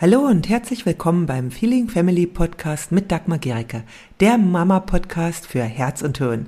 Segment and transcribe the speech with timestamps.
[0.00, 3.82] Hallo und herzlich willkommen beim Feeling Family Podcast mit Dagmar Gericke,
[4.20, 6.46] der Mama-Podcast für Herz und Hirn.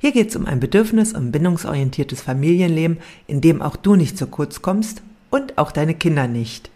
[0.00, 4.26] Hier geht es um ein bedürfnis- und bindungsorientiertes Familienleben, in dem auch du nicht zu
[4.26, 5.00] kurz kommst
[5.30, 6.70] und auch deine Kinder nicht.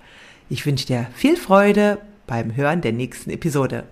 [0.48, 3.85] Ich wünsche dir viel Freude beim Hören der nächsten Episode.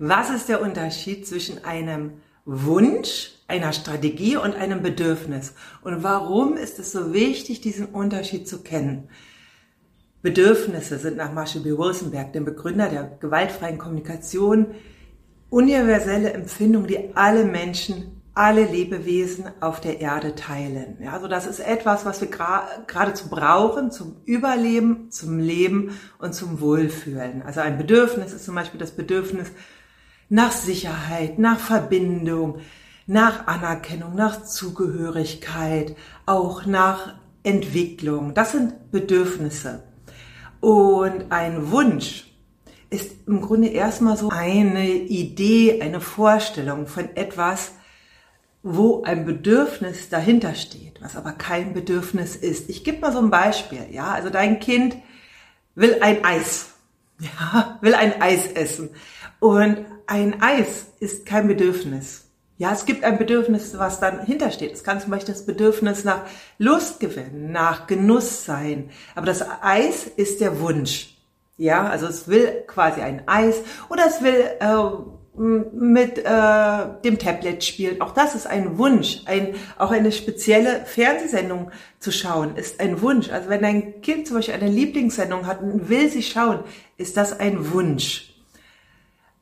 [0.00, 2.10] Was ist der Unterschied zwischen einem
[2.44, 5.54] Wunsch, einer Strategie und einem Bedürfnis?
[5.80, 9.08] Und warum ist es so wichtig, diesen Unterschied zu kennen?
[10.22, 11.70] Bedürfnisse sind nach Marshall B.
[11.70, 14.74] Rosenberg, dem Begründer der gewaltfreien Kommunikation,
[15.48, 20.98] universelle Empfindungen, die alle Menschen, alle Lebewesen auf der Erde teilen.
[21.00, 26.60] Ja, also das ist etwas, was wir geradezu brauchen zum Überleben, zum Leben und zum
[26.60, 27.42] Wohlfühlen.
[27.42, 29.48] Also ein Bedürfnis ist zum Beispiel das Bedürfnis
[30.28, 32.58] nach Sicherheit, nach Verbindung,
[33.06, 38.34] nach Anerkennung, nach Zugehörigkeit, auch nach Entwicklung.
[38.34, 39.87] Das sind Bedürfnisse.
[40.60, 42.28] Und ein Wunsch
[42.90, 47.72] ist im Grunde erstmal so eine Idee, eine Vorstellung von etwas,
[48.62, 52.68] wo ein Bedürfnis dahinter steht, was aber kein Bedürfnis ist.
[52.68, 54.96] Ich gebe mal so ein Beispiel, ja, also dein Kind
[55.74, 56.70] will ein Eis,
[57.20, 58.90] ja, will ein Eis essen
[59.38, 62.27] und ein Eis ist kein Bedürfnis.
[62.58, 64.72] Ja, es gibt ein Bedürfnis, was dann hintersteht.
[64.72, 66.22] Es kann zum Beispiel das Bedürfnis nach
[66.58, 68.90] Lust gewinnen, nach Genuss sein.
[69.14, 71.16] Aber das Eis ist der Wunsch.
[71.56, 77.62] Ja, also es will quasi ein Eis oder es will äh, mit äh, dem Tablet
[77.62, 78.00] spielen.
[78.00, 79.22] Auch das ist ein Wunsch.
[79.26, 81.70] Ein, auch eine spezielle Fernsehsendung
[82.00, 83.30] zu schauen ist ein Wunsch.
[83.30, 86.64] Also wenn dein Kind zum Beispiel eine Lieblingssendung hat und will sie schauen,
[86.96, 88.27] ist das ein Wunsch.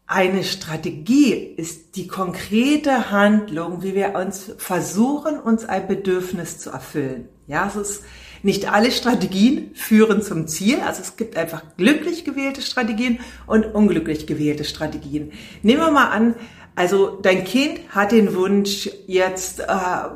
[0.08, 7.28] Eine Strategie ist die konkrete Handlung, wie wir uns versuchen, uns ein Bedürfnis zu erfüllen.
[7.48, 8.04] Ja, es ist
[8.44, 10.78] nicht alle Strategien führen zum Ziel.
[10.78, 13.18] Also es gibt einfach glücklich gewählte Strategien
[13.48, 15.32] und unglücklich gewählte Strategien.
[15.62, 16.36] Nehmen wir mal an,
[16.77, 19.64] also dein Kind hat den Wunsch, jetzt äh,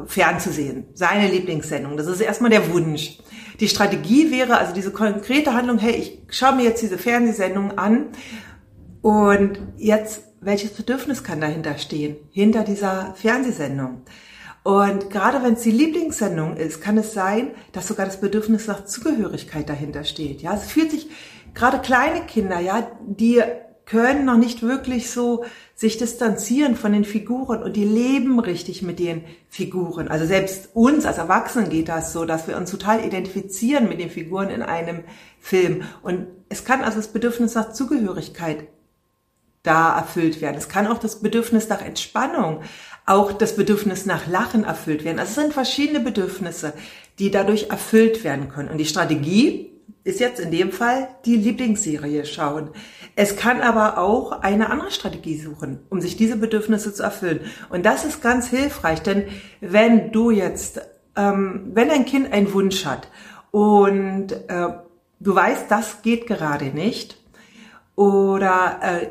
[0.07, 1.97] fernzusehen, seine Lieblingssendung.
[1.97, 3.19] Das ist erstmal der Wunsch.
[3.59, 8.07] Die Strategie wäre also diese konkrete Handlung, hey, ich schaue mir jetzt diese Fernsehsendung an
[9.03, 14.03] und jetzt, welches Bedürfnis kann dahinter stehen, hinter dieser Fernsehsendung?
[14.63, 18.85] Und gerade wenn es die Lieblingssendung ist, kann es sein, dass sogar das Bedürfnis nach
[18.85, 20.43] Zugehörigkeit dahinter steht.
[20.43, 21.09] Ja, es fühlt sich
[21.55, 23.43] gerade kleine Kinder, ja, die
[23.87, 25.45] können noch nicht wirklich so
[25.75, 30.07] sich distanzieren von den Figuren und die leben richtig mit den Figuren.
[30.09, 34.11] Also selbst uns als Erwachsenen geht das so, dass wir uns total identifizieren mit den
[34.11, 35.03] Figuren in einem
[35.41, 35.83] Film.
[36.03, 38.69] Und es kann also das Bedürfnis nach Zugehörigkeit
[39.63, 40.57] da erfüllt werden.
[40.57, 42.63] Es kann auch das Bedürfnis nach Entspannung,
[43.07, 45.19] auch das Bedürfnis nach Lachen erfüllt werden.
[45.19, 46.73] Also es sind verschiedene Bedürfnisse,
[47.19, 48.69] die dadurch erfüllt werden können.
[48.69, 49.71] Und die Strategie
[50.03, 52.71] ist jetzt in dem Fall die Lieblingsserie schauen.
[53.17, 57.41] Es kann aber auch eine andere Strategie suchen, um sich diese Bedürfnisse zu erfüllen.
[57.69, 59.25] Und das ist ganz hilfreich, denn
[59.61, 60.81] wenn du jetzt,
[61.17, 63.09] ähm, wenn ein Kind einen Wunsch hat
[63.51, 64.69] und äh,
[65.19, 67.19] du weißt, das geht gerade nicht,
[67.95, 69.09] oder äh,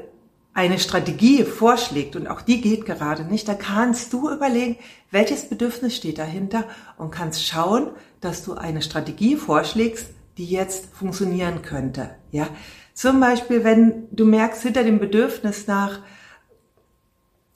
[0.54, 4.78] eine Strategie vorschlägt und auch die geht gerade nicht, da kannst du überlegen,
[5.12, 6.66] welches Bedürfnis steht dahinter
[6.98, 12.12] und kannst schauen, dass du eine Strategie vorschlägst, die jetzt funktionieren könnte.
[12.32, 12.48] Ja,
[12.94, 16.00] zum Beispiel, wenn du merkst hinter dem Bedürfnis nach,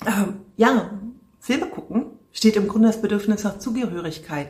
[0.06, 0.12] äh,
[0.56, 0.92] ja,
[1.40, 4.50] Filme gucken, steht im Grunde das Bedürfnis nach Zugehörigkeit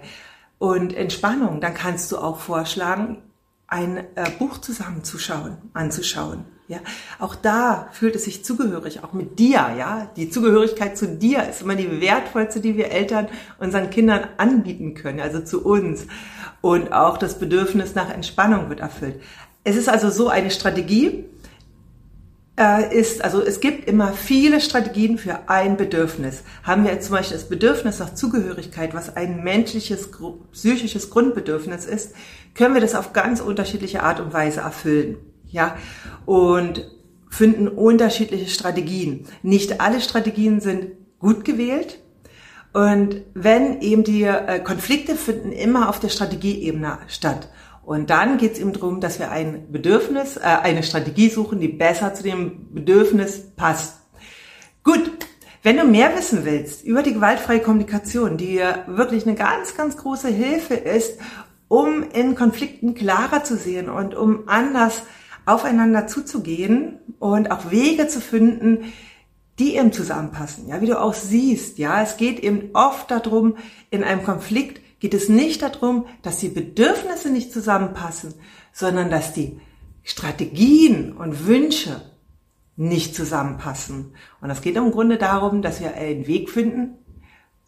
[0.59, 3.23] und Entspannung, dann kannst du auch vorschlagen,
[3.67, 6.45] ein äh, Buch zusammenzuschauen, anzuschauen.
[6.69, 6.79] Ja,
[7.19, 10.09] auch da fühlt es sich zugehörig, auch mit dir, ja.
[10.15, 13.27] Die Zugehörigkeit zu dir ist immer die wertvollste, die wir Eltern
[13.59, 16.07] unseren Kindern anbieten können, also zu uns.
[16.61, 19.19] Und auch das Bedürfnis nach Entspannung wird erfüllt.
[19.65, 21.25] Es ist also so eine Strategie,
[22.57, 26.43] äh, ist, also es gibt immer viele Strategien für ein Bedürfnis.
[26.63, 30.11] Haben wir zum Beispiel das Bedürfnis nach Zugehörigkeit, was ein menschliches,
[30.53, 32.13] psychisches Grundbedürfnis ist,
[32.53, 35.17] können wir das auf ganz unterschiedliche Art und Weise erfüllen
[35.53, 35.77] ja,
[36.25, 36.89] und
[37.29, 39.25] finden unterschiedliche Strategien.
[39.41, 41.99] Nicht alle Strategien sind gut gewählt.
[42.73, 47.49] Und wenn eben die äh, Konflikte finden immer auf der Strategieebene statt.
[47.85, 51.67] Und dann geht es eben darum, dass wir ein Bedürfnis, äh, eine Strategie suchen, die
[51.67, 53.97] besser zu dem Bedürfnis passt.
[54.83, 55.11] Gut,
[55.61, 60.29] wenn du mehr wissen willst über die gewaltfreie Kommunikation, die wirklich eine ganz, ganz große
[60.29, 61.19] Hilfe ist,
[61.67, 65.03] um in Konflikten klarer zu sehen und um anders
[65.45, 68.93] aufeinander zuzugehen und auch Wege zu finden,
[69.59, 70.67] die eben zusammenpassen.
[70.67, 73.57] Ja, wie du auch siehst, ja, es geht eben oft darum,
[73.91, 78.33] in einem Konflikt geht es nicht darum, dass die Bedürfnisse nicht zusammenpassen,
[78.71, 79.59] sondern dass die
[80.03, 82.01] Strategien und Wünsche
[82.75, 84.15] nicht zusammenpassen.
[84.41, 86.95] Und das geht im Grunde darum, dass wir einen Weg finden,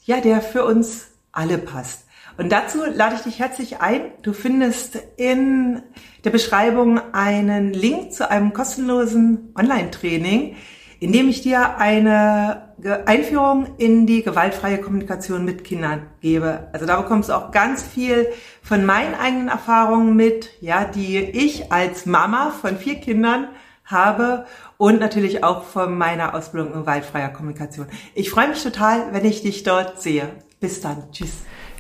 [0.06, 2.05] ja, der für uns alle passt.
[2.38, 4.12] Und dazu lade ich dich herzlich ein.
[4.22, 5.82] Du findest in
[6.24, 10.56] der Beschreibung einen Link zu einem kostenlosen Online-Training,
[11.00, 12.74] in dem ich dir eine
[13.06, 16.68] Einführung in die gewaltfreie Kommunikation mit Kindern gebe.
[16.74, 18.28] Also da bekommst du auch ganz viel
[18.62, 23.48] von meinen eigenen Erfahrungen mit, ja, die ich als Mama von vier Kindern
[23.86, 24.46] habe
[24.78, 27.88] und natürlich auch von meiner Ausbildung in gewaltfreier Kommunikation.
[28.14, 30.30] Ich freue mich total, wenn ich dich dort sehe.
[30.60, 31.12] Bis dann.
[31.12, 31.34] Tschüss.